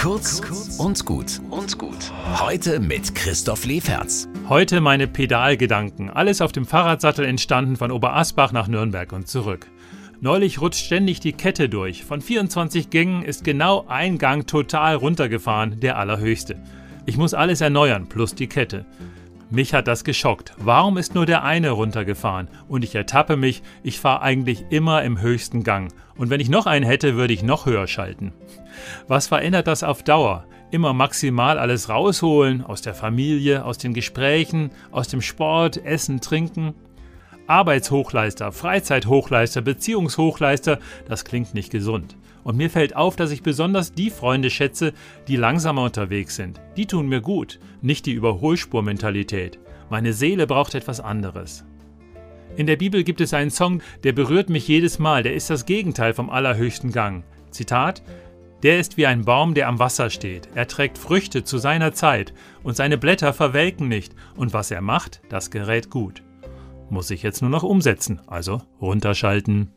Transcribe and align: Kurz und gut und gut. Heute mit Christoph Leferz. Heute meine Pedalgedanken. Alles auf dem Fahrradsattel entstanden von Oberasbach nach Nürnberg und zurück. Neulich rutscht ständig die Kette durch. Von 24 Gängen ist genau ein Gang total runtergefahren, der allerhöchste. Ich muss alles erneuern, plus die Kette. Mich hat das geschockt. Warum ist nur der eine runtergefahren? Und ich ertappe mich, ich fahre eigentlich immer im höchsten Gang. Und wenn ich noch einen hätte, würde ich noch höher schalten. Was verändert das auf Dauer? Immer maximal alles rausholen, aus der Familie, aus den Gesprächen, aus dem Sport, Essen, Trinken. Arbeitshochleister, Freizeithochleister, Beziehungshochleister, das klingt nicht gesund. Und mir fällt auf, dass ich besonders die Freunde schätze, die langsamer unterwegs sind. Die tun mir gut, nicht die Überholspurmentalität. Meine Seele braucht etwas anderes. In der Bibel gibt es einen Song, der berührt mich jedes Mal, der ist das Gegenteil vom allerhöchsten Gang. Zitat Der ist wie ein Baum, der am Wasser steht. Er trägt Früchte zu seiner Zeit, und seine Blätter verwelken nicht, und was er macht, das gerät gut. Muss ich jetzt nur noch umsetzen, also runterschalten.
Kurz 0.00 0.40
und 0.78 1.04
gut 1.04 1.42
und 1.50 1.76
gut. 1.76 2.10
Heute 2.40 2.80
mit 2.80 3.14
Christoph 3.14 3.66
Leferz. 3.66 4.28
Heute 4.48 4.80
meine 4.80 5.06
Pedalgedanken. 5.06 6.08
Alles 6.08 6.40
auf 6.40 6.52
dem 6.52 6.64
Fahrradsattel 6.64 7.26
entstanden 7.26 7.76
von 7.76 7.90
Oberasbach 7.90 8.50
nach 8.50 8.66
Nürnberg 8.66 9.12
und 9.12 9.28
zurück. 9.28 9.66
Neulich 10.22 10.62
rutscht 10.62 10.86
ständig 10.86 11.20
die 11.20 11.34
Kette 11.34 11.68
durch. 11.68 12.06
Von 12.06 12.22
24 12.22 12.88
Gängen 12.88 13.22
ist 13.22 13.44
genau 13.44 13.84
ein 13.88 14.16
Gang 14.16 14.46
total 14.46 14.94
runtergefahren, 14.94 15.80
der 15.80 15.98
allerhöchste. 15.98 16.56
Ich 17.04 17.18
muss 17.18 17.34
alles 17.34 17.60
erneuern, 17.60 18.08
plus 18.08 18.34
die 18.34 18.46
Kette. 18.46 18.86
Mich 19.52 19.74
hat 19.74 19.88
das 19.88 20.04
geschockt. 20.04 20.52
Warum 20.58 20.96
ist 20.96 21.16
nur 21.16 21.26
der 21.26 21.42
eine 21.42 21.70
runtergefahren? 21.70 22.46
Und 22.68 22.84
ich 22.84 22.94
ertappe 22.94 23.36
mich, 23.36 23.64
ich 23.82 23.98
fahre 23.98 24.22
eigentlich 24.22 24.66
immer 24.70 25.02
im 25.02 25.20
höchsten 25.20 25.64
Gang. 25.64 25.92
Und 26.16 26.30
wenn 26.30 26.38
ich 26.38 26.48
noch 26.48 26.66
einen 26.66 26.86
hätte, 26.86 27.16
würde 27.16 27.32
ich 27.34 27.42
noch 27.42 27.66
höher 27.66 27.88
schalten. 27.88 28.32
Was 29.08 29.26
verändert 29.26 29.66
das 29.66 29.82
auf 29.82 30.04
Dauer? 30.04 30.44
Immer 30.70 30.92
maximal 30.92 31.58
alles 31.58 31.88
rausholen, 31.88 32.64
aus 32.64 32.80
der 32.80 32.94
Familie, 32.94 33.64
aus 33.64 33.76
den 33.76 33.92
Gesprächen, 33.92 34.70
aus 34.92 35.08
dem 35.08 35.20
Sport, 35.20 35.84
Essen, 35.84 36.20
Trinken. 36.20 36.74
Arbeitshochleister, 37.50 38.52
Freizeithochleister, 38.52 39.60
Beziehungshochleister, 39.60 40.78
das 41.08 41.24
klingt 41.24 41.52
nicht 41.52 41.72
gesund. 41.72 42.16
Und 42.44 42.56
mir 42.56 42.70
fällt 42.70 42.94
auf, 42.94 43.16
dass 43.16 43.32
ich 43.32 43.42
besonders 43.42 43.92
die 43.92 44.10
Freunde 44.10 44.50
schätze, 44.50 44.92
die 45.26 45.34
langsamer 45.34 45.82
unterwegs 45.82 46.36
sind. 46.36 46.60
Die 46.76 46.86
tun 46.86 47.08
mir 47.08 47.20
gut, 47.20 47.58
nicht 47.82 48.06
die 48.06 48.12
Überholspurmentalität. 48.12 49.58
Meine 49.90 50.12
Seele 50.12 50.46
braucht 50.46 50.76
etwas 50.76 51.00
anderes. 51.00 51.64
In 52.56 52.68
der 52.68 52.76
Bibel 52.76 53.02
gibt 53.02 53.20
es 53.20 53.34
einen 53.34 53.50
Song, 53.50 53.82
der 54.04 54.12
berührt 54.12 54.48
mich 54.48 54.68
jedes 54.68 55.00
Mal, 55.00 55.24
der 55.24 55.34
ist 55.34 55.50
das 55.50 55.66
Gegenteil 55.66 56.14
vom 56.14 56.30
allerhöchsten 56.30 56.92
Gang. 56.92 57.24
Zitat 57.50 58.00
Der 58.62 58.78
ist 58.78 58.96
wie 58.96 59.06
ein 59.06 59.24
Baum, 59.24 59.54
der 59.54 59.66
am 59.66 59.80
Wasser 59.80 60.08
steht. 60.08 60.48
Er 60.54 60.68
trägt 60.68 60.98
Früchte 60.98 61.42
zu 61.42 61.58
seiner 61.58 61.94
Zeit, 61.94 62.32
und 62.62 62.76
seine 62.76 62.96
Blätter 62.96 63.32
verwelken 63.32 63.88
nicht, 63.88 64.14
und 64.36 64.52
was 64.52 64.70
er 64.70 64.82
macht, 64.82 65.20
das 65.28 65.50
gerät 65.50 65.90
gut. 65.90 66.22
Muss 66.90 67.10
ich 67.10 67.22
jetzt 67.22 67.40
nur 67.40 67.50
noch 67.50 67.62
umsetzen, 67.62 68.20
also 68.26 68.60
runterschalten. 68.80 69.72